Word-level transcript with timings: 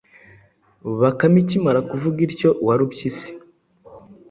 Bakame 0.99 1.37
ikimara 1.43 1.79
kuvuga 1.89 2.17
ityo, 2.27 2.49
Warupyisi 2.65 3.29